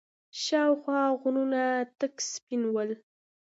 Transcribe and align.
شاوخوا 0.43 1.01
غرونه 1.21 1.63
تک 1.99 2.13
سپين 2.31 2.61
ول. 2.73 2.91